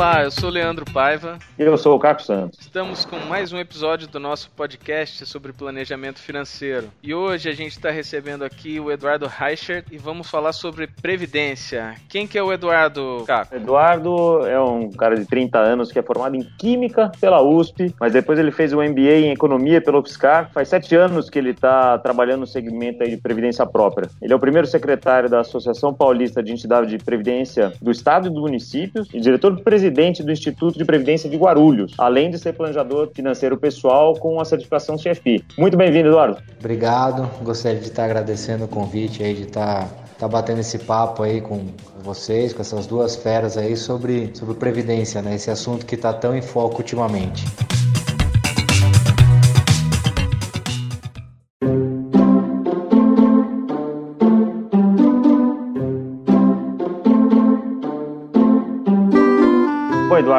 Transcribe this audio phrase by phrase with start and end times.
[0.00, 1.38] Olá, eu sou o Leandro Paiva.
[1.58, 2.58] E eu sou o Caco Santos.
[2.58, 6.86] Estamos com mais um episódio do nosso podcast sobre planejamento financeiro.
[7.02, 11.96] E hoje a gente está recebendo aqui o Eduardo Reichert e vamos falar sobre previdência.
[12.08, 13.54] Quem que é o Eduardo, Caco?
[13.54, 18.14] Eduardo é um cara de 30 anos que é formado em Química pela USP, mas
[18.14, 20.50] depois ele fez o MBA em Economia pelo UFSCar.
[20.50, 24.08] Faz sete anos que ele está trabalhando no segmento de previdência própria.
[24.22, 28.30] Ele é o primeiro secretário da Associação Paulista de Entidade de Previdência do Estado e
[28.30, 33.10] dos Municípios e diretor-presidente presidente do Instituto de Previdência de Guarulhos, além de ser planejador
[33.14, 35.44] financeiro pessoal com a certificação CFI.
[35.58, 36.38] Muito bem-vindo, Eduardo.
[36.58, 37.28] Obrigado.
[37.42, 41.66] Gostaria de estar agradecendo o convite aí de estar tá batendo esse papo aí com
[42.02, 45.34] vocês, com essas duas feras aí sobre, sobre previdência, né?
[45.34, 47.44] Esse assunto que está tão em foco ultimamente.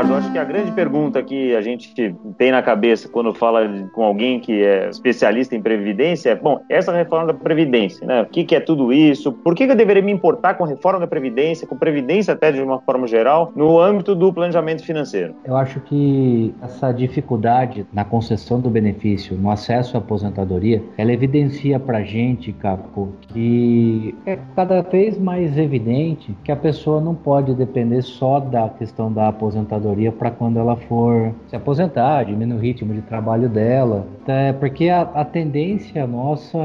[0.02, 1.94] Eduardo, acho que a grande pergunta que a gente
[2.38, 6.92] tem na cabeça quando fala com alguém que é especialista em previdência é, bom, essa
[6.92, 8.22] reforma da previdência, né?
[8.22, 9.32] O que, que é tudo isso?
[9.32, 12.62] Por que, que eu deveria me importar com reforma da previdência, com previdência até de
[12.62, 15.36] uma forma geral, no âmbito do planejamento financeiro?
[15.46, 21.80] Eu acho que essa dificuldade na concessão do benefício, no acesso à aposentadoria, ela evidencia
[21.80, 28.02] pra gente, Capo, que é cada vez mais evidente que a pessoa não pode depender
[28.02, 32.94] só da questão da aposentadoria aposentadoria para quando ela for se aposentar, diminuir o ritmo
[32.94, 34.06] de trabalho dela.
[34.28, 36.58] É, porque a, a, tendência nossa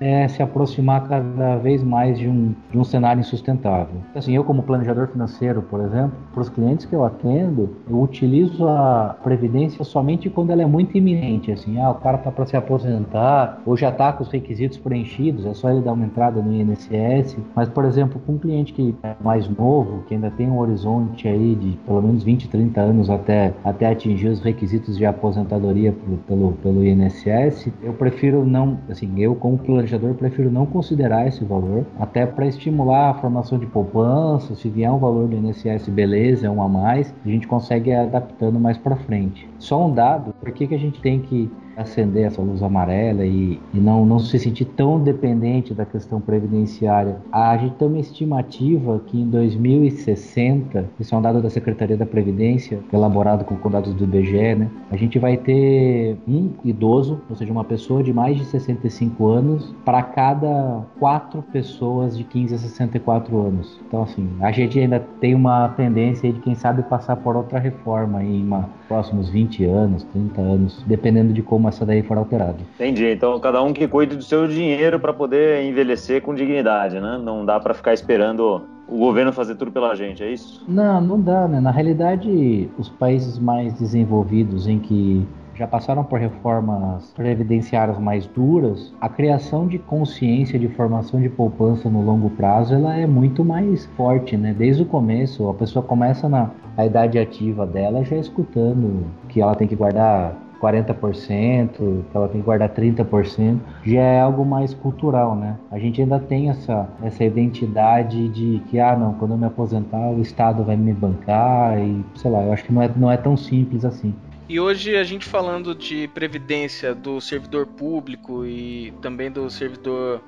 [0.00, 4.00] é se aproximar cada vez mais de um, de um cenário insustentável.
[4.14, 8.66] Assim, eu como planejador financeiro, por exemplo, para os clientes que eu atendo, eu utilizo
[8.66, 11.52] a previdência somente quando ela é muito iminente.
[11.52, 15.46] Assim, ah, o cara está para se aposentar ou já está com os requisitos preenchidos,
[15.46, 17.36] é só ele dar uma entrada no INSS.
[17.54, 21.28] Mas, por exemplo, com um cliente que é mais novo, que ainda tem um horizonte
[21.28, 25.94] aí de pelo menos 20 20, 30 anos até, até atingir os requisitos de aposentadoria
[26.26, 31.84] pelo, pelo INSS, eu prefiro não, assim, eu como planejador prefiro não considerar esse valor,
[31.98, 36.50] até para estimular a formação de poupança, se vier um valor do INSS, beleza, é
[36.50, 39.48] um a mais, a gente consegue adaptando mais para frente.
[39.58, 43.60] Só um dado, por que, que a gente tem que acender essa luz amarela e,
[43.74, 47.18] e não, não se sentir tão dependente da questão previdenciária.
[47.30, 52.06] A gente tem uma estimativa que em 2060, isso é um dado da Secretaria da
[52.06, 54.70] Previdência, elaborado com dados do IBGE, né?
[54.90, 59.74] A gente vai ter um idoso, ou seja, uma pessoa de mais de 65 anos,
[59.84, 63.80] para cada quatro pessoas de 15 a 64 anos.
[63.86, 68.22] Então, assim, a gente ainda tem uma tendência de, quem sabe, passar por outra reforma
[68.22, 72.58] em uma, próximos 20 anos, 30 anos, dependendo de como essa daí for alterada.
[72.74, 73.06] Entendi.
[73.10, 77.20] Então, cada um que cuide do seu dinheiro para poder envelhecer com dignidade, né?
[77.22, 80.64] Não dá para ficar esperando o governo fazer tudo pela gente, é isso?
[80.68, 81.60] Não, não dá, né?
[81.60, 88.92] Na realidade, os países mais desenvolvidos em que já passaram por reformas previdenciárias mais duras,
[89.00, 93.86] a criação de consciência de formação de poupança no longo prazo ela é muito mais
[93.96, 94.54] forte, né?
[94.56, 99.54] Desde o começo, a pessoa começa na a idade ativa dela já escutando que ela
[99.54, 105.36] tem que guardar 40%, que ela tem que guardar 30%, já é algo mais cultural,
[105.36, 105.56] né?
[105.70, 110.10] A gente ainda tem essa, essa identidade de que, ah, não, quando eu me aposentar,
[110.10, 113.16] o Estado vai me bancar e, sei lá, eu acho que não é, não é
[113.16, 114.14] tão simples assim.
[114.48, 120.22] E hoje a gente falando de previdência do servidor público e também do servidor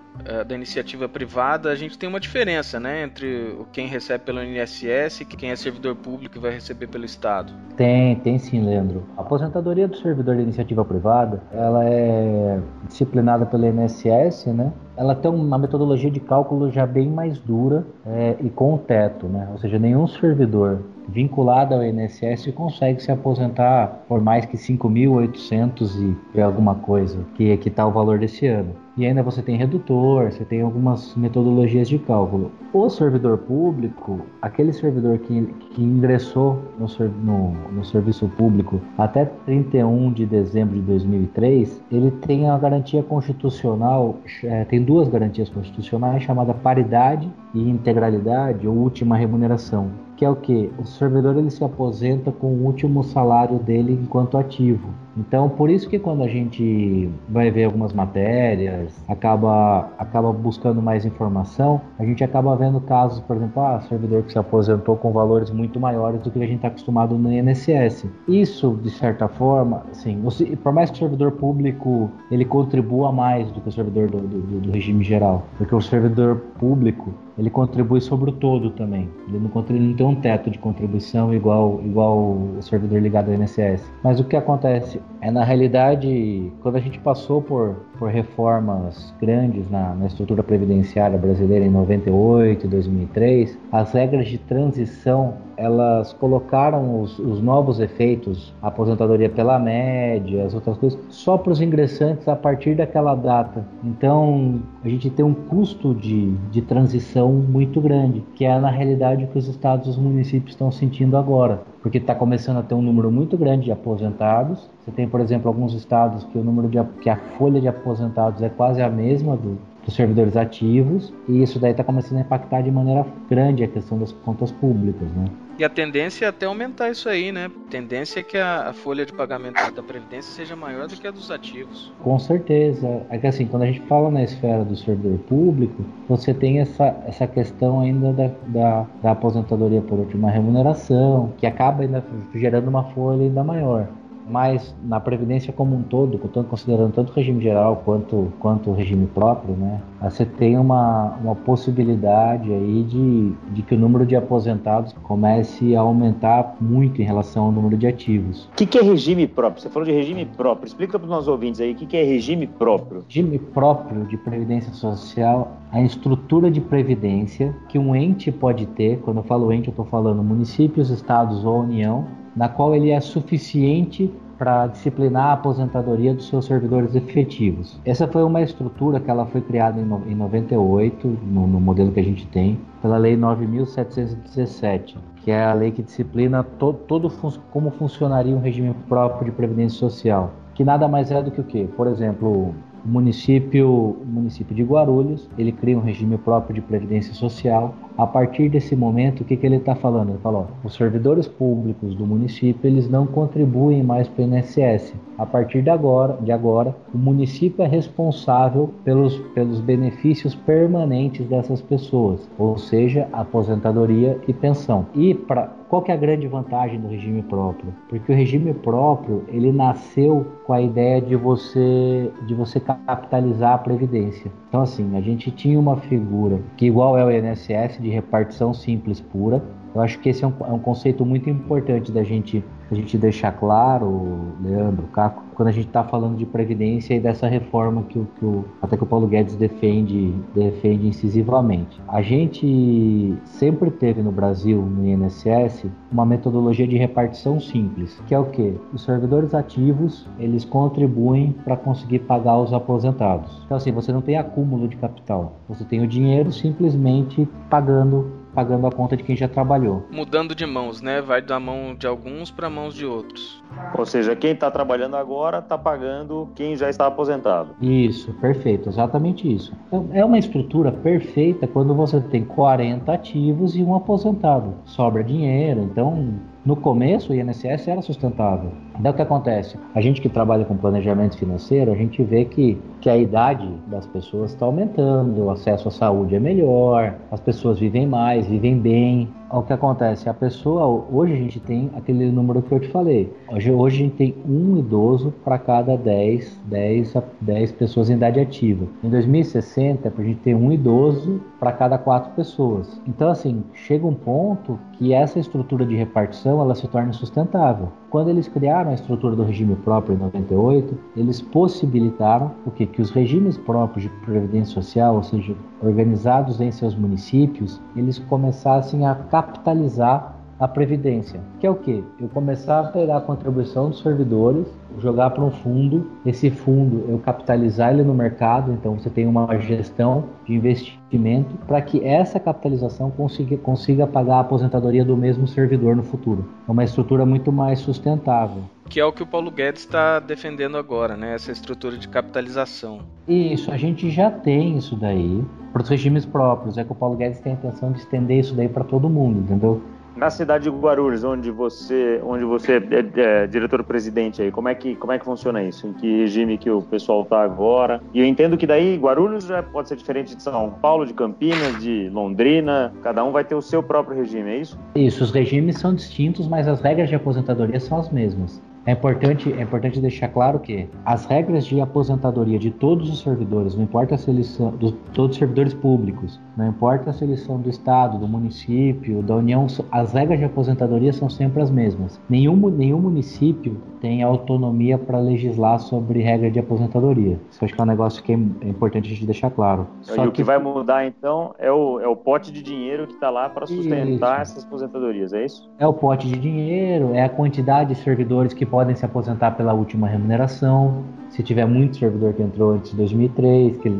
[0.46, 5.24] da iniciativa privada, a gente tem uma diferença, né, entre quem recebe pelo INSS e
[5.24, 7.52] quem é servidor público e vai receber pelo Estado.
[7.76, 9.04] Tem, tem sim, Leandro.
[9.16, 14.72] A aposentadoria do servidor da iniciativa privada, ela é disciplinada pelo INSS, né?
[14.96, 19.48] Ela tem uma metodologia de cálculo já bem mais dura é, e com teto, né?
[19.52, 26.40] Ou seja, nenhum servidor vinculado ao INSS consegue se aposentar por mais que 5.800 e
[26.40, 30.32] alguma coisa, que é que está o valor desse ano e ainda você tem redutor,
[30.32, 32.50] você tem algumas metodologias de cálculo.
[32.72, 35.40] O servidor público, aquele servidor que,
[35.70, 36.88] que ingressou no,
[37.22, 44.18] no, no serviço público até 31 de dezembro de 2003, ele tem a garantia constitucional,
[44.42, 50.34] é, tem duas garantias constitucionais chamada paridade e integralidade ou última remuneração que é o
[50.34, 54.88] que o servidor ele se aposenta com o último salário dele enquanto ativo.
[55.16, 61.06] Então, por isso que quando a gente vai ver algumas matérias, acaba, acaba buscando mais
[61.06, 65.50] informação, a gente acaba vendo casos, por exemplo, ah, servidor que se aposentou com valores
[65.52, 68.06] muito maiores do que a gente está acostumado no INSS.
[68.26, 70.20] Isso, de certa forma, assim,
[70.62, 74.60] por mais que o servidor público ele contribua mais do que o servidor do, do,
[74.62, 79.08] do regime geral, porque o servidor público ele contribui sobre o todo também.
[79.28, 83.34] Ele não, ele não tem um teto de contribuição igual, igual o servidor ligado ao
[83.34, 83.90] INSS.
[84.02, 89.68] Mas o que acontece é, na realidade, quando a gente passou por, por reformas grandes
[89.70, 97.02] na, na estrutura previdenciária brasileira em 98 e 2003, as regras de transição elas colocaram
[97.02, 102.36] os, os, novos efeitos, aposentadoria pela média, as outras coisas, só para os ingressantes a
[102.36, 103.66] partir daquela data.
[103.82, 109.24] Então, a gente tem um custo de, de transição muito grande, que é na realidade
[109.24, 112.74] o que os estados e os municípios estão sentindo agora, porque está começando a ter
[112.74, 114.70] um número muito grande de aposentados.
[114.88, 118.40] Você tem, por exemplo, alguns estados que o número de que a folha de aposentados
[118.40, 122.62] é quase a mesma do, dos servidores ativos, e isso daí está começando a impactar
[122.62, 125.26] de maneira grande a questão das contas públicas, né?
[125.58, 127.50] E a tendência é até aumentar isso aí, né?
[127.66, 131.10] A tendência é que a, folha de pagamento da Previdência seja maior do que a
[131.10, 131.92] dos ativos.
[132.02, 133.02] Com certeza.
[133.10, 136.96] É que assim, quando a gente fala na esfera do servidor público, você tem essa,
[137.06, 142.02] essa questão ainda da, da, da aposentadoria por última remuneração, que acaba ainda
[142.34, 143.86] gerando uma folha ainda maior
[144.30, 149.06] mas na previdência como um todo, considerando tanto o regime geral quanto, quanto o regime
[149.06, 154.94] próprio, né, você tem uma, uma possibilidade aí de, de que o número de aposentados
[155.02, 158.44] comece a aumentar muito em relação ao número de ativos.
[158.52, 159.62] O que, que, é regime próprio?
[159.62, 160.66] Você falou de regime próprio.
[160.66, 163.04] Explica para os nossos ouvintes aí o que, que é regime próprio.
[163.08, 169.18] Regime próprio de previdência social a estrutura de previdência que um ente pode ter, quando
[169.18, 172.06] eu falo ente, eu estou falando municípios, estados ou União,
[172.38, 174.08] na qual ele é suficiente
[174.38, 177.80] para disciplinar a aposentadoria dos seus servidores efetivos.
[177.84, 182.04] Essa foi uma estrutura que ela foi criada em 98, no, no modelo que a
[182.04, 187.10] gente tem, pela Lei 9.717, que é a lei que disciplina to, todo
[187.50, 191.44] como funcionaria um regime próprio de previdência social, que nada mais é do que o
[191.44, 191.68] quê?
[191.76, 197.14] Por exemplo, o município, o município de Guarulhos, ele cria um regime próprio de previdência
[197.14, 197.74] social.
[197.96, 200.10] A partir desse momento, o que, que ele está falando?
[200.10, 204.94] Ele falou: os servidores públicos do município eles não contribuem mais para o INSS.
[205.18, 211.60] A partir de agora, de agora, o município é responsável pelos, pelos benefícios permanentes dessas
[211.60, 214.86] pessoas, ou seja, aposentadoria e pensão.
[214.94, 217.74] E para qual que é a grande vantagem do regime próprio?
[217.88, 223.58] Porque o regime próprio ele nasceu com a ideia de você de você capitalizar a
[223.58, 224.32] previdência.
[224.48, 229.00] Então assim, a gente tinha uma figura que igual é o INSS de repartição simples
[229.00, 229.42] pura.
[229.74, 232.98] Eu acho que esse é um, é um conceito muito importante da gente a gente
[232.98, 237.98] deixar claro, Leandro, Caco, quando a gente está falando de previdência e dessa reforma que,
[238.18, 241.80] que o, até que o Paulo Guedes defende, defende incisivamente.
[241.88, 248.18] A gente sempre teve no Brasil, no INSS, uma metodologia de repartição simples, que é
[248.18, 248.54] o que?
[248.72, 253.42] Os servidores ativos, eles contribuem para conseguir pagar os aposentados.
[253.46, 258.66] Então assim, você não tem acúmulo de capital, você tem o dinheiro simplesmente pagando pagando
[258.66, 259.86] a conta de quem já trabalhou.
[259.90, 261.00] Mudando de mãos, né?
[261.00, 263.42] Vai da mão de alguns para mãos de outros.
[263.76, 267.50] Ou seja, quem está trabalhando agora está pagando quem já está aposentado.
[267.60, 269.52] Isso, perfeito, exatamente isso.
[269.66, 274.54] Então, é uma estrutura perfeita quando você tem 40 ativos e um aposentado.
[274.64, 278.50] Sobra dinheiro, então no começo, o INSS era sustentável.
[278.78, 279.58] Então, o que acontece?
[279.74, 283.84] A gente que trabalha com planejamento financeiro, a gente vê que, que a idade das
[283.86, 289.08] pessoas está aumentando, o acesso à saúde é melhor, as pessoas vivem mais, vivem bem.
[289.30, 290.08] O que acontece?
[290.08, 293.12] A pessoa, hoje a gente tem aquele número que eu te falei.
[293.30, 298.20] Hoje, hoje a gente tem um idoso para cada 10, 10, 10 pessoas em idade
[298.20, 298.64] ativa.
[298.82, 302.80] Em 2060, a gente tem um idoso para cada quatro pessoas.
[302.86, 307.68] Então, assim, chega um ponto que essa estrutura de repartição ela se torna sustentável.
[307.90, 312.66] Quando eles criaram a estrutura do regime próprio em 98, eles possibilitaram o que?
[312.66, 318.86] Que os regimes próprios de previdência social, ou seja, organizados em seus municípios, eles começassem
[318.86, 321.82] a capitalizar a previdência, que é o que?
[322.00, 324.46] Eu começar a pegar a contribuição dos servidores,
[324.78, 329.36] jogar para um fundo, esse fundo eu capitalizar ele no mercado, então você tem uma
[329.38, 335.74] gestão de investimento para que essa capitalização consiga, consiga pagar a aposentadoria do mesmo servidor
[335.74, 336.28] no futuro.
[336.46, 338.42] É uma estrutura muito mais sustentável.
[338.68, 341.14] Que é o que o Paulo Guedes está defendendo agora, né?
[341.14, 342.80] Essa estrutura de capitalização.
[343.08, 346.58] Isso, a gente já tem isso daí para os regimes próprios.
[346.58, 349.20] É que o Paulo Guedes tem a intenção de estender isso daí para todo mundo,
[349.20, 349.62] entendeu?
[349.98, 354.76] Na cidade de Guarulhos, onde você, onde você é, é diretor-presidente aí, como é, que,
[354.76, 355.66] como é que funciona isso?
[355.66, 357.82] Em que regime que o pessoal está agora?
[357.92, 361.60] E eu entendo que daí Guarulhos já pode ser diferente de São Paulo, de Campinas,
[361.60, 364.56] de Londrina, cada um vai ter o seu próprio regime, é isso?
[364.76, 368.40] Isso, os regimes são distintos, mas as regras de aposentadoria são as mesmas.
[368.66, 373.54] É importante, é importante deixar claro que as regras de aposentadoria de todos os servidores,
[373.54, 377.40] não importa se eles são dos, todos os servidores públicos, não importa se eles são
[377.40, 382.00] do estado, do município, da União, as regras de aposentadoria são sempre as mesmas.
[382.08, 387.18] Nenhum, nenhum município tem autonomia para legislar sobre regra de aposentadoria.
[387.30, 389.66] Isso acho que é um negócio que é importante a gente deixar claro.
[389.82, 390.08] Só e que...
[390.08, 393.28] o que vai mudar então é o, é o pote de dinheiro que está lá
[393.28, 394.32] para sustentar isso.
[394.32, 395.48] essas aposentadorias, é isso?
[395.58, 399.52] É o pote de dinheiro, é a quantidade de servidores que podem se aposentar pela
[399.52, 400.84] última remuneração.
[401.10, 403.70] Se tiver muito servidor que entrou antes de 2003, que,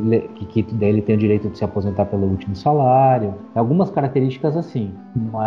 [0.45, 3.35] que, que daí ele tem o direito de se aposentar pelo último salário.
[3.53, 4.91] Algumas características assim.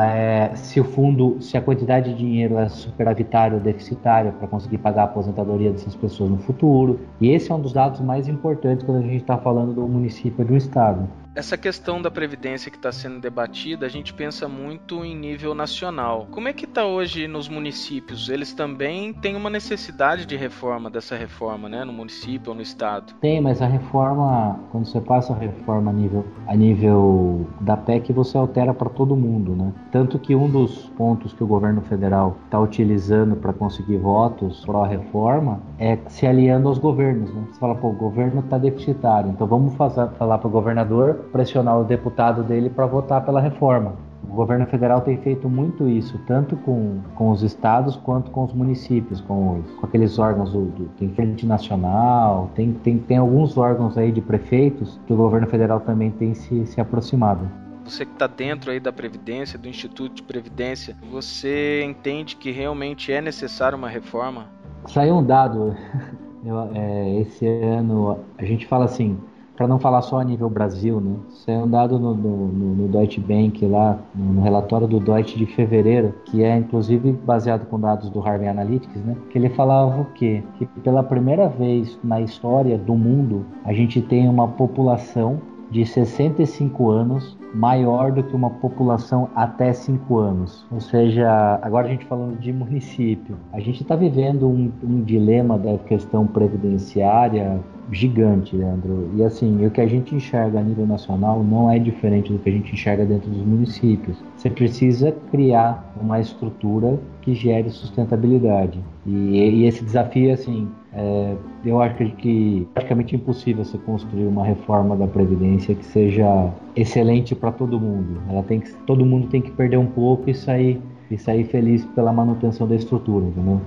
[0.00, 4.79] É, se o fundo, se a quantidade de dinheiro é superavitária ou deficitária para conseguir
[4.79, 7.00] pagar a aposentadoria dessas pessoas no futuro.
[7.21, 10.43] E esse é um dos dados mais importantes quando a gente está falando do município
[10.43, 11.09] ou do estado.
[11.35, 16.29] Essa questão da previdência que está sendo debatida, a gente pensa muito em nível nacional.
[16.31, 18.29] Como é que está hoje nos municípios?
[18.29, 23.15] Eles também têm uma necessidade de reforma dessa reforma, né, no município ou no estado?
[23.19, 28.12] Tem, mas a reforma, quando você passa a reforma a nível, a nível da PEC,
[28.12, 29.73] você altera para todo mundo, né?
[29.91, 35.62] Tanto que um dos pontos que o governo federal está utilizando para conseguir votos pró-reforma
[35.79, 37.43] é se aliando aos governos, né?
[37.51, 41.81] Você fala, pô, o governo está deficitário, então vamos fazer, falar para o governador pressionar
[41.81, 43.95] o deputado dele para votar pela reforma.
[44.29, 48.52] O governo federal tem feito muito isso, tanto com, com os estados quanto com os
[48.52, 53.59] municípios, com, os, com aqueles órgãos do, do, tem Frente Nacional, tem, tem, tem alguns
[53.59, 57.47] órgãos aí de prefeitos que o governo federal também tem se, se aproximado.
[57.85, 63.12] Você que está dentro aí da Previdência, do Instituto de Previdência, você entende que realmente
[63.12, 64.47] é necessária uma reforma?
[64.87, 65.76] Saiu um dado,
[66.47, 69.19] eu, é, esse ano, a gente fala assim,
[69.62, 71.14] para não falar só a nível Brasil, né?
[71.31, 75.47] Isso é um dado no, no, no, Deutsche Bank lá, no relatório do Deutsche de
[75.47, 79.14] fevereiro, que é inclusive baseado com dados do Harvey Analytics, né?
[79.31, 80.42] Que ele falava o quê?
[80.59, 85.40] Que pela primeira vez na história do mundo, a gente tem uma população
[85.73, 90.67] de 65 anos maior do que uma população até 5 anos.
[90.71, 95.59] Ou seja, agora a gente falando de município, a gente está vivendo um, um, dilema
[95.59, 97.59] da questão previdenciária
[97.91, 99.11] gigante, Leandro.
[99.17, 102.50] E assim, o que a gente enxerga a nível nacional não é diferente do que
[102.50, 104.17] a gente enxerga dentro dos municípios.
[104.37, 108.79] Você precisa criar uma estrutura que gere sustentabilidade.
[109.07, 114.45] E, e esse desafio, assim, é, eu acho que, é praticamente impossível você construir uma
[114.45, 118.21] reforma da previdência que seja excelente para todo mundo.
[118.29, 120.81] Ela tem que, todo mundo tem que perder um pouco e sair
[121.11, 123.61] e sair feliz pela manutenção da estrutura, entendeu?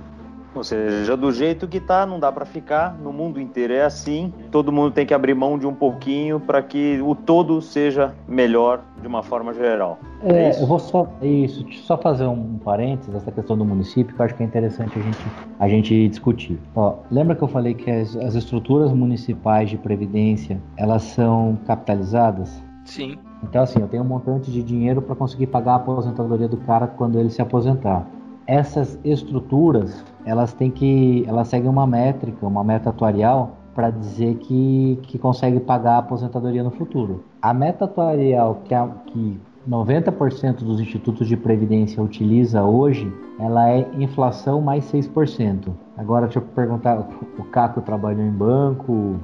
[0.56, 2.96] Ou seja, do jeito que tá, não dá para ficar.
[2.98, 4.32] No mundo inteiro é assim.
[4.50, 8.80] Todo mundo tem que abrir mão de um pouquinho para que o todo seja melhor
[9.00, 9.98] de uma forma geral.
[10.22, 14.20] É, é eu vou só isso, só fazer um parênteses essa questão do município que
[14.20, 15.18] eu acho que é interessante a gente
[15.58, 16.58] a gente discutir.
[16.74, 22.62] Ó, lembra que eu falei que as, as estruturas municipais de previdência elas são capitalizadas?
[22.84, 23.18] Sim.
[23.42, 26.86] Então assim, eu tenho um montante de dinheiro para conseguir pagar a aposentadoria do cara
[26.86, 28.06] quando ele se aposentar
[28.46, 34.98] essas estruturas elas têm que elas seguem uma métrica, uma meta atuarial para dizer que,
[35.02, 37.24] que consegue pagar a aposentadoria no futuro.
[37.42, 39.38] A meta atuarial que, a, que
[39.68, 45.68] 90% dos institutos de previdência utiliza hoje, ela é inflação mais 6%.
[45.96, 47.06] Agora deixa eu perguntar,
[47.38, 49.16] o Caco trabalhou em banco,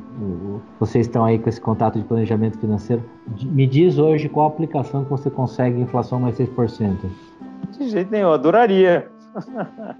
[0.78, 3.02] vocês estão aí com esse contato de planejamento financeiro.
[3.44, 6.96] Me diz hoje qual aplicação que você consegue inflação mais 6%.
[7.70, 9.08] De jeito nenhum, eu adoraria.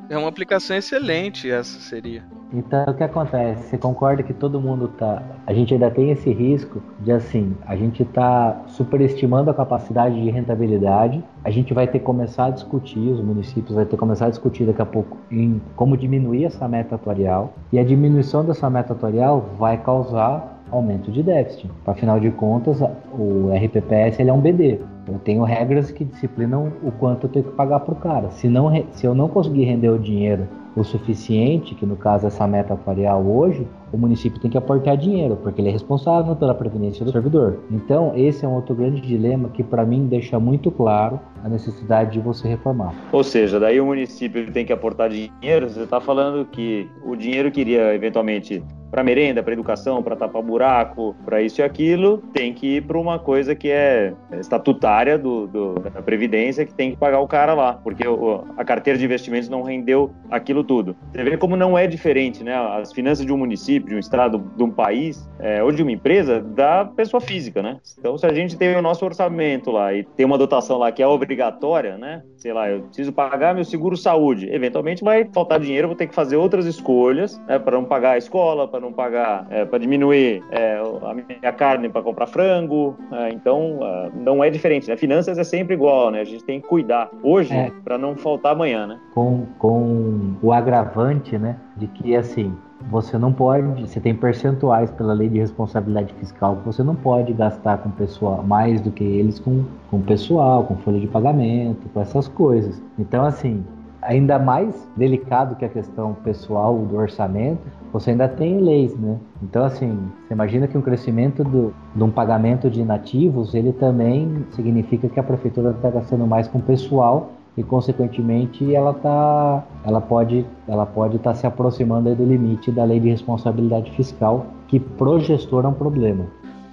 [0.09, 2.23] É uma aplicação excelente, essa seria.
[2.52, 3.62] Então, o que acontece?
[3.62, 5.23] Você concorda que todo mundo tá.
[5.47, 10.31] A gente ainda tem esse risco de, assim, a gente tá superestimando a capacidade de
[10.31, 11.25] rentabilidade.
[11.42, 14.31] A gente vai ter que começar a discutir, os municípios vai ter que começar a
[14.31, 17.54] discutir daqui a pouco em como diminuir essa meta atuarial.
[17.73, 21.70] E a diminuição dessa meta atuarial vai causar aumento de déficit.
[21.86, 24.80] Afinal de contas, o RPPS ele é um BD.
[25.06, 28.30] Eu tenho regras que disciplinam o quanto eu tenho que pagar para o cara.
[28.30, 32.46] Se, não, se eu não conseguir render o dinheiro o suficiente, que no caso essa
[32.46, 37.04] meta atuarial hoje, o município tem que aportar dinheiro, porque ele é responsável pela previdência
[37.04, 37.60] do servidor.
[37.70, 42.12] Então, esse é um outro grande dilema que para mim deixa muito claro a necessidade
[42.12, 42.94] de você reformar.
[43.12, 47.50] Ou seja, daí o município tem que aportar dinheiro, você está falando que o dinheiro
[47.50, 52.52] que iria eventualmente para merenda, para educação, para tapar buraco, para isso e aquilo, tem
[52.52, 56.99] que ir para uma coisa que é estatutária do, do, da Previdência, que tem que
[56.99, 60.94] pagar o cara lá, porque o, a carteira de investimentos não rendeu aquilo tudo.
[61.11, 62.54] Você vê como não é diferente, né?
[62.54, 65.90] As finanças de um município, de um estado, de um país, é, ou de uma
[65.90, 67.78] empresa, da pessoa física, né?
[67.99, 71.02] Então, se a gente tem o nosso orçamento lá e tem uma dotação lá que
[71.02, 72.22] é obrigatória, né?
[72.37, 74.52] Sei lá, eu preciso pagar meu seguro saúde.
[74.52, 78.18] Eventualmente vai faltar dinheiro, vou ter que fazer outras escolhas né, para não pagar a
[78.18, 82.96] escola, para não pagar, é, para diminuir é, a minha carne para comprar frango.
[83.12, 84.88] É, então, é, não é diferente.
[84.88, 84.96] Né?
[84.96, 86.20] Finanças é sempre igual, né?
[86.20, 87.70] A gente tem que cuidar hoje é.
[87.84, 89.00] para não faltar amanhã, né?
[89.14, 92.54] Com, com o agravante, né, de que assim
[92.90, 97.32] você não pode, você tem percentuais pela lei de responsabilidade fiscal que você não pode
[97.32, 102.00] gastar com pessoal mais do que eles com, com pessoal, com folha de pagamento, com
[102.00, 102.82] essas coisas.
[102.98, 103.64] Então, assim,
[104.02, 107.61] ainda mais delicado que a questão pessoal do orçamento,
[107.92, 109.16] você ainda tem leis, né?
[109.42, 114.44] Então, assim, você imagina que um crescimento do, de um pagamento de inativos, ele também
[114.50, 120.47] significa que a prefeitura está gastando mais com pessoal e consequentemente ela tá ela pode
[120.66, 125.21] ela pode estar tá se aproximando do limite da lei de responsabilidade fiscal que pro
[125.21, 126.25] gestor é um problema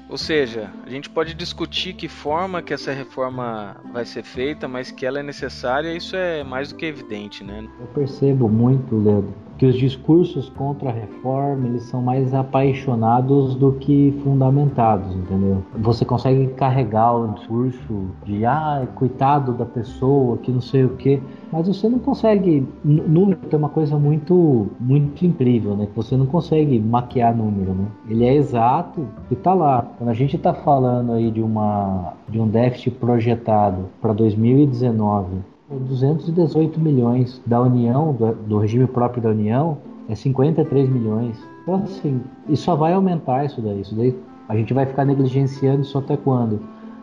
[0.09, 4.91] ou seja, a gente pode discutir que forma que essa reforma vai ser feita, mas
[4.91, 7.67] que ela é necessária, isso é mais do que evidente, né?
[7.79, 13.73] Eu percebo muito, Leandro, que os discursos contra a reforma eles são mais apaixonados do
[13.73, 15.61] que fundamentados, entendeu?
[15.79, 21.21] Você consegue carregar o discurso de ah, coitado da pessoa, que não sei o que,
[21.51, 25.89] mas você não consegue número é uma coisa muito muito incrível, né?
[25.93, 27.87] Você não consegue maquiar número, né?
[28.07, 29.85] Ele é exato e tá lá.
[29.97, 36.79] Quando a gente está falando aí de uma de um déficit projetado para 2019 218
[36.79, 41.37] milhões da União, do, do, regime próprio da União, é 53 milhões.
[41.61, 43.81] Então, assim, e só vai aumentar isso daí.
[43.81, 44.15] Isso daí
[44.47, 46.59] a gente vai ficar negligenciando isso até quando?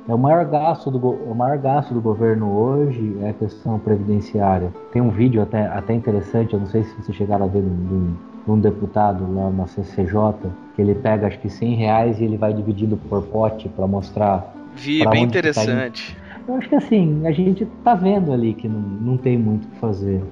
[0.09, 4.73] É o maior gasto do, o maior gasto do governo hoje é a questão previdenciária.
[4.93, 8.51] Tem um vídeo até, até interessante, eu não sei se você chegaram a ver de
[8.51, 12.53] um deputado lá na CCJ, que ele pega acho que 100 reais e ele vai
[12.53, 14.55] dividindo por pote para mostrar.
[14.77, 16.17] Vi, bem tá interessante.
[16.49, 19.71] Eu acho que assim, a gente tá vendo ali que não, não tem muito o
[19.71, 20.23] que fazer.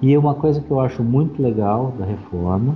[0.00, 2.74] E uma coisa que eu acho muito legal da reforma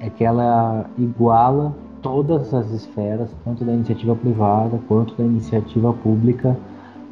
[0.00, 6.56] é que ela iguala todas as esferas, tanto da iniciativa privada quanto da iniciativa pública,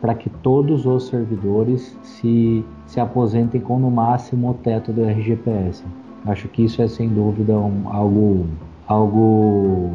[0.01, 5.85] para que todos os servidores se, se aposentem com no máximo o teto do RGPS.
[6.27, 8.47] Acho que isso é sem dúvida um, algo,
[8.89, 9.91] algo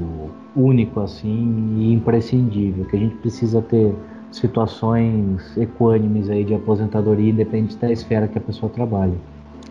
[0.56, 3.94] único assim e imprescindível, que a gente precisa ter
[4.36, 9.16] situações equânimes aí de aposentadoria, independente da esfera que a pessoa trabalha.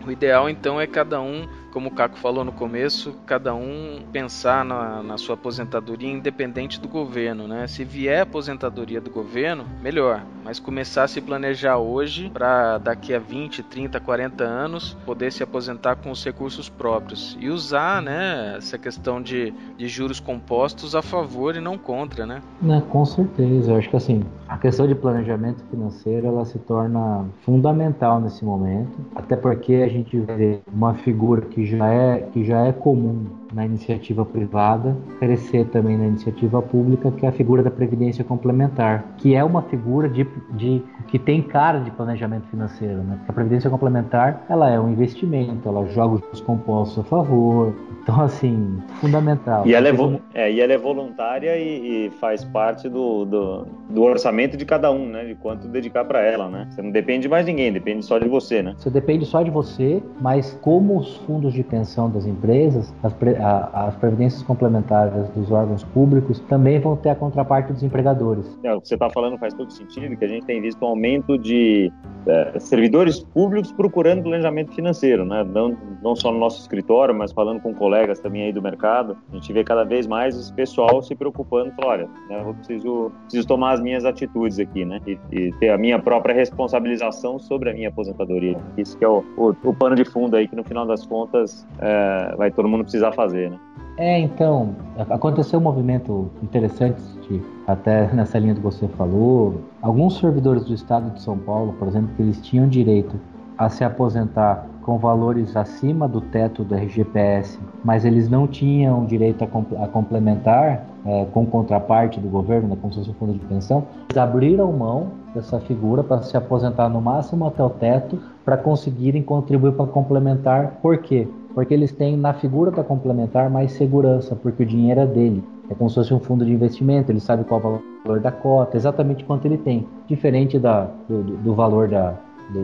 [0.05, 4.63] O ideal então é cada um como o Caco falou no começo, cada um pensar
[4.63, 7.67] na, na, sua aposentadoria independente do governo, né?
[7.67, 13.19] Se vier aposentadoria do governo, melhor, mas começar a se planejar hoje para daqui a
[13.19, 18.77] 20, 30, 40 anos poder se aposentar com os recursos próprios e usar, né, essa
[18.77, 22.41] questão de, de juros compostos a favor e não contra, né?
[22.61, 27.25] Não, com certeza, eu acho que assim, a questão de planejamento financeiro ela se torna
[27.43, 32.65] fundamental nesse momento, até porque a gente vê uma figura que já é, que já
[32.65, 37.71] é comum na iniciativa privada, crescer também na iniciativa pública, que é a figura da
[37.71, 43.19] previdência complementar, que é uma figura de, de que tem cara de planejamento financeiro, né?
[43.27, 47.73] A previdência complementar, ela é um investimento, ela joga os compostos a favor,
[48.05, 49.65] então, assim, fundamental.
[49.65, 49.93] E ela é,
[50.35, 54.91] é, e ela é voluntária e, e faz parte do, do, do, orçamento de cada
[54.91, 55.25] um, né?
[55.25, 56.67] De quanto dedicar para ela, né?
[56.69, 58.75] Você não depende de mais ninguém, depende só de você, né?
[58.77, 63.35] Você depende só de você, mas como os fundos de pensão das empresas, as, pre,
[63.37, 68.55] as previdências complementares dos órgãos públicos também vão ter a contraparte dos empregadores.
[68.63, 70.89] É, o que você está falando faz todo sentido, que a gente tem visto um
[70.89, 71.91] aumento de
[72.27, 75.43] é, servidores públicos procurando planejamento financeiro, né?
[75.43, 79.17] Não, não só no nosso escritório, mas falando com colegas colegas também aí do mercado,
[79.31, 83.11] a gente vê cada vez mais esse pessoal se preocupando, falando, olha, né, eu preciso,
[83.23, 87.69] preciso tomar as minhas atitudes aqui, né, e, e, ter a minha própria responsabilização sobre
[87.69, 88.57] a minha aposentadoria.
[88.77, 91.65] Isso que é o, o, o pano de fundo aí que no final das contas
[91.79, 93.59] é, vai todo mundo precisar fazer, né.
[93.97, 94.75] É, então,
[95.09, 99.61] aconteceu um movimento interessante, até nessa linha que você falou.
[99.81, 103.17] Alguns servidores do estado de São Paulo, por exemplo, que eles tinham direito
[103.57, 109.43] a se aposentar com valores acima do teto do RGPS, mas eles não tinham direito
[109.43, 113.39] a, a complementar é, com contraparte do governo, né, como se fosse um fundo de
[113.39, 118.57] pensão, eles abriram mão dessa figura para se aposentar no máximo até o teto para
[118.57, 120.77] conseguirem contribuir para complementar.
[120.83, 121.27] Por quê?
[121.55, 125.41] porque eles têm na figura da complementar mais segurança, porque o dinheiro é dele.
[125.69, 128.29] É como se fosse um fundo de investimento, ele sabe qual é o valor da
[128.29, 129.87] cota, exatamente quanto ele tem.
[130.05, 132.13] Diferente da, do, do valor da,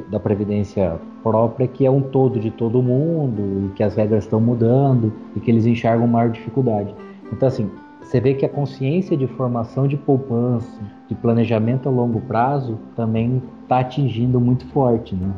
[0.10, 4.39] da previdência própria, que é um todo de todo mundo, e que as regras estão
[4.39, 6.94] mudando, e que eles enxergam maior dificuldade.
[7.32, 7.70] Então, assim,
[8.02, 13.41] você vê que a consciência de formação de poupança, de planejamento a longo prazo, também
[13.63, 15.15] está atingindo muito forte.
[15.15, 15.32] Né?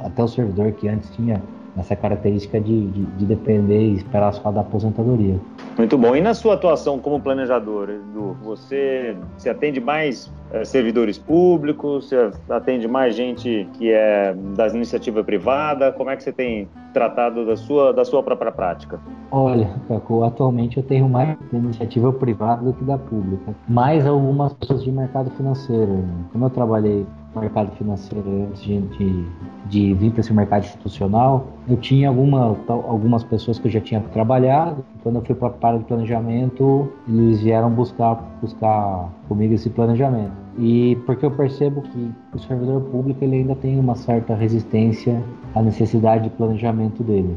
[0.00, 1.42] até o servidor que antes tinha
[1.76, 5.38] essa característica de, de, de, depender e esperar só da aposentadoria.
[5.76, 6.16] Muito bom.
[6.16, 12.30] E na sua atuação como planejador, Edu, você se atende mais é, servidores públicos, você
[12.48, 15.92] atende mais gente que é das iniciativa privada?
[15.92, 18.98] Como é que você tem tratado da sua, da sua própria prática?
[19.30, 23.54] Olha, Caco, atualmente eu tenho mais da iniciativa privada do que da pública.
[23.68, 26.04] Mais algumas pessoas de mercado financeiro.
[26.32, 27.04] Como eu trabalhei
[27.40, 29.24] mercado financeiro antes de, de,
[29.66, 34.00] de vir para esse mercado institucional, eu tinha alguma, algumas pessoas que eu já tinha
[34.00, 34.84] trabalhado.
[35.02, 40.32] Quando eu fui para a área de planejamento, eles vieram buscar, buscar comigo esse planejamento.
[40.58, 45.22] E porque eu percebo que o servidor público ele ainda tem uma certa resistência
[45.54, 47.36] à necessidade de planejamento dele.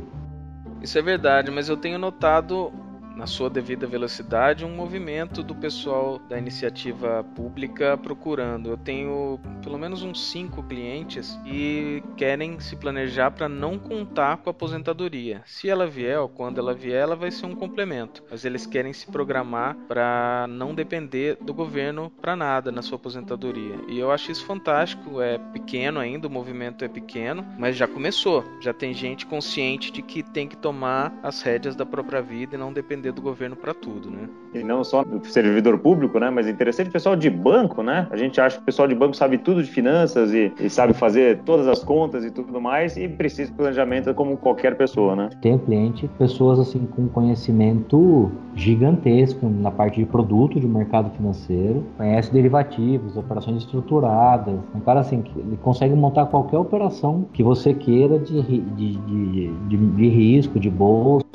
[0.81, 2.71] Isso é verdade, mas eu tenho notado
[3.19, 8.69] na sua devida velocidade, um movimento do pessoal da iniciativa pública procurando.
[8.69, 14.49] Eu tenho pelo menos uns cinco clientes que querem se planejar para não contar com
[14.49, 15.41] a aposentadoria.
[15.45, 18.93] Se ela vier ou quando ela vier, ela vai ser um complemento, mas eles querem
[18.93, 23.75] se programar para não depender do governo para nada na sua aposentadoria.
[23.89, 25.21] E eu acho isso fantástico.
[25.21, 28.45] É pequeno ainda, o movimento é pequeno, mas já começou.
[28.61, 32.57] Já tem gente consciente de que tem que tomar as rédeas da própria vida e
[32.57, 34.29] não depender depender do governo para tudo, né?
[34.53, 36.29] E não só do servidor público, né?
[36.29, 38.07] Mas é interessante o pessoal de banco, né?
[38.09, 40.93] A gente acha que o pessoal de banco sabe tudo de finanças e, e sabe
[40.93, 45.29] fazer todas as contas e tudo mais e precisa de planejamento como qualquer pessoa, né?
[45.41, 52.31] Tem cliente, pessoas assim com conhecimento gigantesco na parte de produto de mercado financeiro, conhece
[52.31, 54.55] derivativos, operações estruturadas.
[54.75, 59.77] Um cara assim, ele consegue montar qualquer operação que você queira de, de, de, de,
[59.77, 61.25] de risco, de bolsa,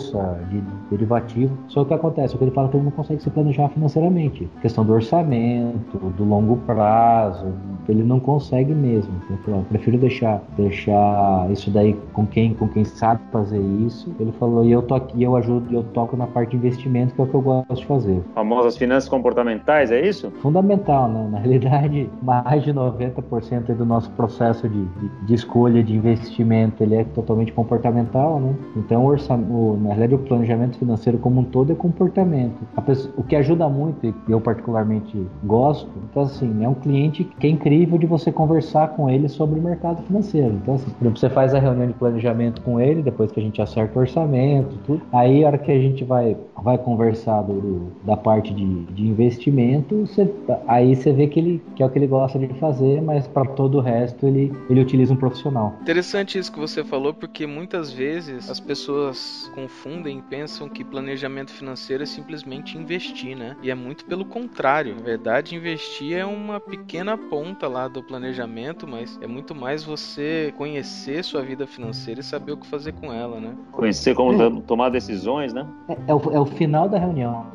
[0.51, 1.57] de derivativo.
[1.69, 2.35] Só que o que acontece?
[2.35, 4.49] O que ele fala que ele não consegue se planejar financeiramente.
[4.61, 7.53] questão do orçamento, do longo prazo,
[7.89, 9.13] ele não consegue mesmo.
[9.29, 14.15] Ele falou, eu prefiro deixar, deixar isso daí com quem, com quem sabe fazer isso.
[14.19, 17.21] Ele falou, e eu tô aqui, eu ajudo, eu toco na parte de investimento, que
[17.21, 18.23] é o que eu gosto de fazer.
[18.35, 20.31] Famosas finanças comportamentais, é isso?
[20.43, 21.29] Fundamental, né?
[21.31, 26.97] Na realidade, mais de 90% do nosso processo de, de, de, escolha de investimento, ele
[26.97, 28.55] é totalmente comportamental, né?
[28.77, 29.53] Então, o orçamento,
[29.89, 32.55] na realidade, o planejamento financeiro como um todo é comportamento.
[32.85, 37.47] Pessoa, o que ajuda muito, e eu particularmente gosto, então assim, é um cliente que
[37.47, 40.55] é incrível de você conversar com ele sobre o mercado financeiro.
[40.63, 43.43] Então assim, por exemplo, você faz a reunião de planejamento com ele, depois que a
[43.43, 45.03] gente acerta o orçamento, tudo.
[45.13, 50.07] Aí a hora que a gente vai, vai conversar do, da parte de, de investimento,
[50.07, 50.31] você,
[50.67, 53.47] aí você vê que, ele, que é o que ele gosta de fazer, mas para
[53.47, 55.75] todo o resto ele, ele utiliza um profissional.
[55.81, 61.51] Interessante isso que você falou, porque muitas vezes as pessoas confundem e pensam que planejamento
[61.51, 63.57] financeiro é simplesmente investir, né?
[63.63, 64.95] E é muito pelo contrário.
[64.95, 70.55] Na verdade, investir é uma pequena ponta lá do planejamento, mas é muito mais você
[70.57, 73.55] conhecer sua vida financeira e saber o que fazer com ela, né?
[73.73, 74.63] Conhecer como é.
[74.63, 75.67] tomar decisões, né?
[75.89, 77.47] É, é, o, é o final da reunião.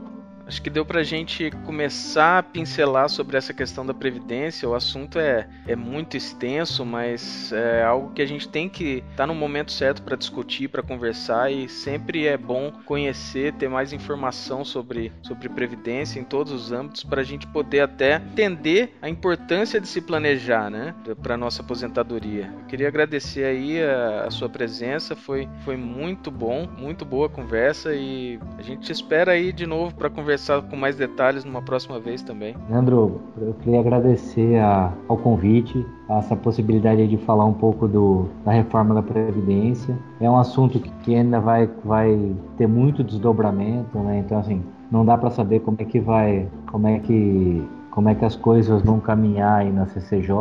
[0.50, 4.68] Acho que deu para a gente começar a pincelar sobre essa questão da previdência.
[4.68, 9.16] O assunto é, é muito extenso, mas é algo que a gente tem que estar
[9.16, 13.94] tá no momento certo para discutir, para conversar e sempre é bom conhecer, ter mais
[13.94, 19.08] informação sobre, sobre previdência em todos os âmbitos para a gente poder até entender a
[19.08, 22.52] importância de se planejar, né, para nossa aposentadoria.
[22.62, 27.30] Eu queria agradecer aí a, a sua presença, foi, foi muito bom, muito boa a
[27.30, 31.62] conversa e a gente espera aí de novo para conversar conversar com mais detalhes numa
[31.62, 32.56] próxima vez também.
[32.70, 38.30] Leandro, eu queria agradecer a, ao convite, a essa possibilidade de falar um pouco do,
[38.46, 39.96] da reforma da Previdência.
[40.22, 44.20] É um assunto que, ainda vai, vai ter muito desdobramento, né?
[44.20, 48.16] Então, assim, não dá para saber como é que vai, como é que, como é
[48.16, 50.34] que as coisas vão caminhar aí na CCJ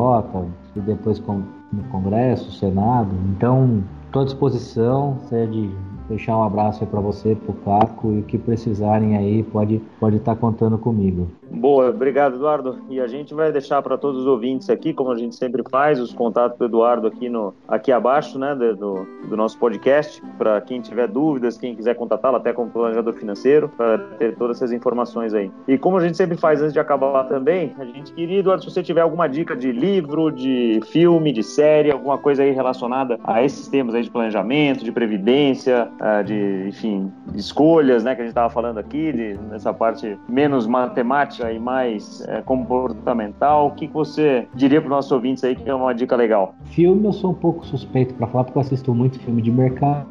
[0.76, 3.10] e depois com, no Congresso, Senado.
[3.36, 5.70] Então, estou à disposição, se é de
[6.08, 10.16] deixar um abraço aí para você, pro Caco e o que precisarem aí pode pode
[10.16, 11.28] estar tá contando comigo.
[11.50, 12.78] Boa, obrigado Eduardo.
[12.88, 15.98] E a gente vai deixar para todos os ouvintes aqui, como a gente sempre faz,
[15.98, 20.80] os contatos do Eduardo aqui no aqui abaixo, né, do, do nosso podcast, para quem
[20.80, 25.50] tiver dúvidas, quem quiser contatá-lo até como planejador financeiro, para ter todas essas informações aí.
[25.66, 28.70] E como a gente sempre faz antes de acabar também, a gente queria, Eduardo, se
[28.70, 33.42] você tiver alguma dica de livro, de filme, de série, alguma coisa aí relacionada a
[33.42, 38.24] esses temas aí de planejamento, de previdência, ah, de, enfim, de escolhas, né, que a
[38.24, 43.86] gente estava falando aqui, de, nessa parte menos matemática e mais é, comportamental, o que
[43.86, 46.54] você diria para os nossos ouvintes aí que é uma dica legal?
[46.64, 50.06] Filme eu sou um pouco suspeito para falar porque eu assisto muito filme de mercado,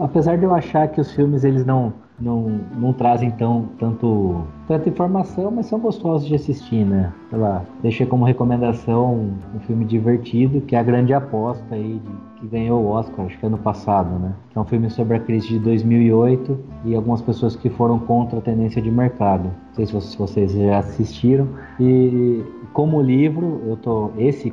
[0.00, 4.88] apesar de eu achar que os filmes eles não não, não trazem tão, tanto, tanta
[4.88, 7.12] informação, mas são gostosos de assistir, né?
[7.28, 12.00] Sei lá, deixei como recomendação um filme divertido, que é A Grande Aposta aí,
[12.36, 14.34] que ganhou o Oscar, acho que ano passado, né?
[14.50, 18.38] Que é um filme sobre a crise de 2008 e algumas pessoas que foram contra
[18.38, 19.44] a tendência de mercado.
[19.44, 21.48] Não sei se vocês já assistiram.
[21.80, 24.52] E como livro, eu tô esse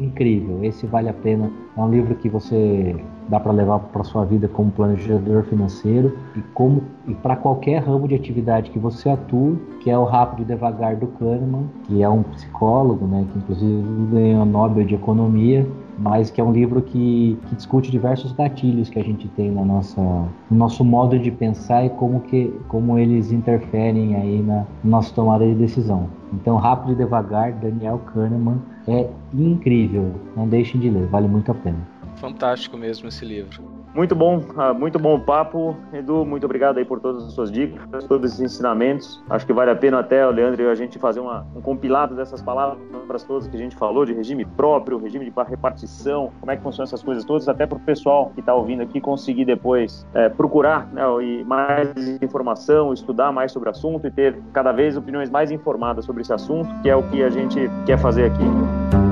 [0.00, 1.50] incrível, esse vale a pena.
[1.76, 2.96] É um livro que você
[3.28, 8.06] dá para levar para sua vida como planejador financeiro e como e para qualquer ramo
[8.06, 12.08] de atividade que você atue, que é o Rápido e Devagar do Kahneman, que é
[12.08, 15.66] um psicólogo, né, que inclusive ganhou o Nobel de Economia,
[15.98, 19.64] mas que é um livro que, que, discute diversos gatilhos que a gente tem na
[19.64, 25.14] nossa, no nosso modo de pensar e como, que, como eles interferem aí na nossa
[25.14, 26.08] tomada de decisão.
[26.32, 30.12] Então, Rápido e Devagar, Daniel Kahneman, é incrível.
[30.36, 31.78] Não deixem de ler, vale muito a pena.
[32.16, 33.75] Fantástico mesmo esse livro.
[33.96, 35.74] Muito bom, ah, muito bom papo.
[35.90, 39.24] Edu, muito obrigado aí por todas as suas dicas, todos esses ensinamentos.
[39.30, 42.78] Acho que vale a pena até, Leandro a gente fazer uma, um compilado dessas palavras
[43.26, 46.84] todas que a gente falou, de regime próprio, regime de repartição, como é que funcionam
[46.84, 50.86] essas coisas todas, até para o pessoal que está ouvindo aqui conseguir depois é, procurar
[50.92, 51.88] né, e mais
[52.20, 56.32] informação, estudar mais sobre o assunto e ter cada vez opiniões mais informadas sobre esse
[56.34, 59.05] assunto, que é o que a gente quer fazer aqui.